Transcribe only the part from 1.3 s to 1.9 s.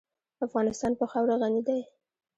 غني دی.